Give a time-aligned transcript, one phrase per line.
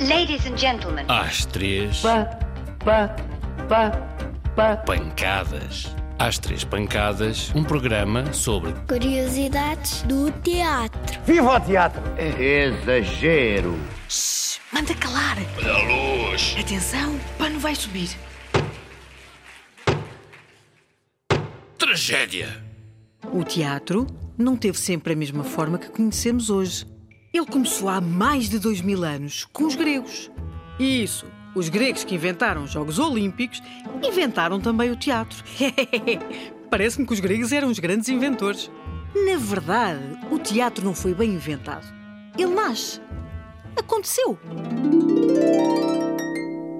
[0.00, 1.04] Ladies and gentlemen.
[1.08, 2.24] Às três, Pá,
[2.84, 3.16] pá,
[3.68, 3.90] pá,
[4.56, 4.76] pá.
[4.78, 5.94] pancadas.
[6.18, 11.20] Às três pancadas, um programa sobre Curiosidades do teatro.
[11.24, 12.02] Viva o teatro!
[12.18, 13.78] Exagero.
[14.72, 15.36] Manda calar.
[15.58, 16.56] Olha a luz.
[16.58, 18.10] Atenção, o pano vai subir.
[21.78, 22.48] tragédia.
[23.32, 24.06] O teatro
[24.38, 26.86] não teve sempre a mesma forma que conhecemos hoje.
[27.34, 30.30] Ele começou há mais de dois mil anos com os gregos.
[30.78, 33.60] E isso, os gregos que inventaram os Jogos Olímpicos
[34.00, 35.42] inventaram também o teatro.
[36.70, 38.70] Parece-me que os gregos eram os grandes inventores.
[39.26, 41.84] Na verdade, o teatro não foi bem inventado.
[42.38, 43.00] Ele nasce.
[43.76, 44.38] Aconteceu.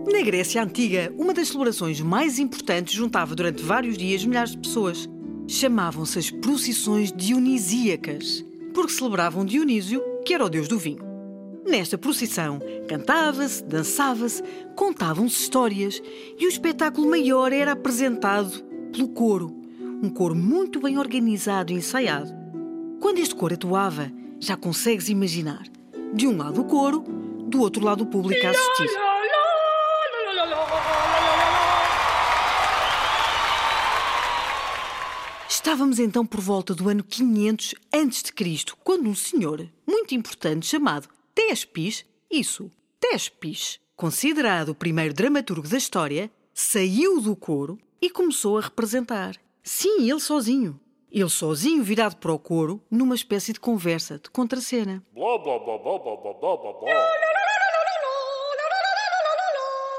[0.07, 5.09] Na Grécia Antiga, uma das celebrações mais importantes juntava durante vários dias milhares de pessoas.
[5.49, 11.05] Chamavam-se as procissões dionisíacas, porque celebravam Dionísio, que era o deus do vinho.
[11.67, 14.43] Nesta procissão, cantava-se, dançava-se,
[14.77, 16.03] contavam-se histórias
[16.39, 19.55] e o espetáculo maior era apresentado pelo coro,
[20.03, 22.31] um coro muito bem organizado e ensaiado.
[23.01, 25.65] Quando este coro atuava, já consegues imaginar.
[26.13, 27.05] De um lado o coro,
[27.49, 29.14] do outro lado o público a assistir.
[35.57, 42.05] Estávamos então por volta do ano 500 a.C., quando um senhor muito importante chamado Tespis,
[42.29, 49.37] isso, Tespis, considerado o primeiro dramaturgo da história, saiu do coro e começou a representar.
[49.63, 50.79] Sim, ele sozinho.
[51.11, 55.05] Ele sozinho virado para o coro numa espécie de conversa, de contracena.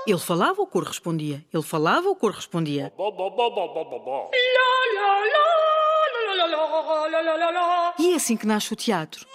[0.06, 1.46] Ele falava, o coro respondia.
[1.52, 2.94] Ele falava, o coro respondia.
[8.00, 9.26] E é assim que nasce o teatro.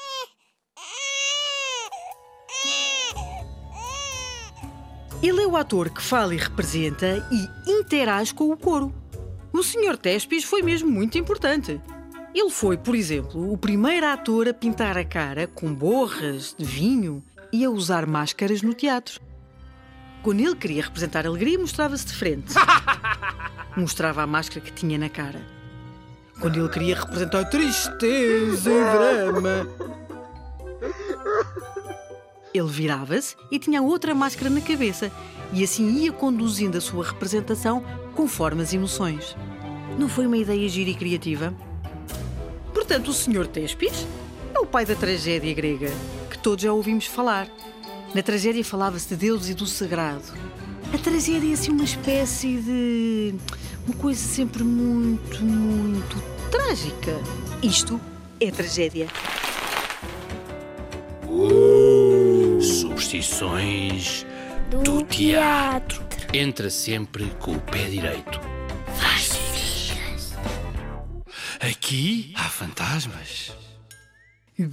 [5.23, 8.95] Ele é o ator que fala e representa e interage com o coro.
[9.53, 9.97] O Sr.
[9.97, 11.81] Tespis foi mesmo muito importante.
[12.35, 17.23] Ele foi, por exemplo, o primeiro ator a pintar a cara com borras de vinho
[17.53, 19.21] e a usar máscaras no teatro.
[20.23, 22.55] Quando ele queria representar alegria, mostrava-se de frente.
[23.77, 25.41] Mostrava a máscara que tinha na cara.
[26.39, 29.67] Quando ele queria representar tristeza e drama,
[32.53, 35.11] ele virava-se e tinha outra máscara na cabeça
[35.53, 39.37] e assim ia conduzindo a sua representação conforme as emoções.
[39.99, 41.53] Não foi uma ideia gira e criativa?
[42.73, 43.47] Portanto, o Sr.
[43.47, 44.07] Tespis
[44.55, 45.91] é o pai da tragédia grega,
[46.31, 47.49] que todos já ouvimos falar.
[48.15, 50.25] Na tragédia falava-se de Deus e do sagrado.
[50.93, 53.35] A tragédia é assim uma espécie de.
[53.91, 57.19] Uma coisa sempre muito, muito trágica.
[57.61, 58.01] Isto
[58.39, 59.09] é tragédia.
[62.61, 64.25] Substituições
[64.85, 66.05] do teatro.
[66.33, 68.41] Entra sempre com o pé direito.
[71.61, 73.53] Aqui há fantasmas.
[74.59, 74.71] Uh!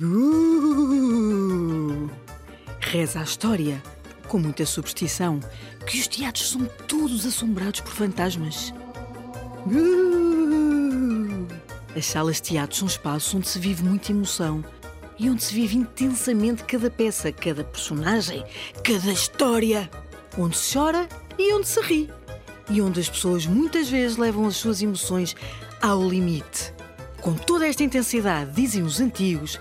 [2.80, 3.82] Reza a história,
[4.28, 5.40] com muita superstição,
[5.86, 8.74] que os teatros são todos assombrados por fantasmas.
[11.96, 14.64] As salas de teatro são espaços onde se vive muita emoção
[15.18, 18.46] e onde se vive intensamente cada peça, cada personagem,
[18.84, 19.90] cada história.
[20.38, 21.08] Onde se chora
[21.40, 22.10] e onde se ri.
[22.70, 25.36] E onde as pessoas muitas vezes levam as suas emoções
[25.82, 26.72] ao limite.
[27.22, 29.60] Com toda esta intensidade, dizem os antigos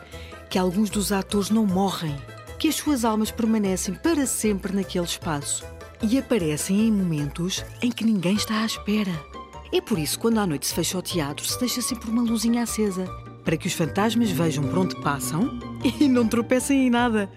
[0.50, 2.14] que alguns dos atores não morrem,
[2.58, 5.64] que as suas almas permanecem para sempre naquele espaço
[6.02, 9.35] e aparecem em momentos em que ninguém está à espera.
[9.72, 12.22] É por isso que quando à noite se fecha o teatro, se deixa sempre uma
[12.22, 13.04] luzinha acesa,
[13.44, 15.58] para que os fantasmas vejam por onde passam
[16.00, 17.30] e não tropecem em nada.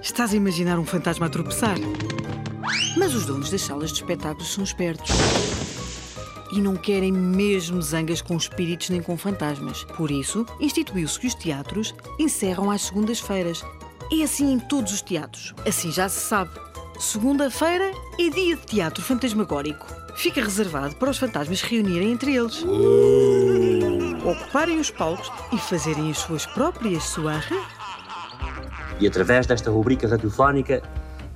[0.00, 1.76] Estás a imaginar um fantasma a tropeçar?
[2.96, 5.10] Mas os donos das salas de espetáculos são espertos
[6.52, 9.84] e não querem mesmo zangas com espíritos nem com fantasmas.
[9.84, 13.62] Por isso, instituiu-se que os teatros encerram às segundas-feiras.
[14.12, 15.54] É assim em todos os teatros.
[15.66, 16.50] Assim já se sabe.
[16.98, 19.86] Segunda-feira é dia de teatro fantasmagórico.
[20.16, 22.64] Fica reservado para os fantasmas reunirem entre eles,
[24.24, 27.62] ocuparem os palcos e fazerem as suas próprias soirées.
[28.98, 30.82] E através desta rubrica radiofónica,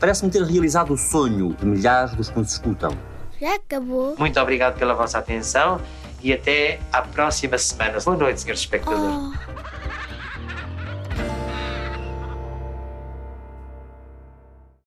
[0.01, 2.99] parece-me ter realizado o sonho de milhares dos que nos escutam.
[3.41, 4.17] Já acabou?
[4.19, 5.81] Muito obrigado pela vossa atenção
[6.21, 8.01] e até à próxima semana.
[8.01, 9.39] Boa noite, senhores espectadores.
[9.39, 9.72] Oh.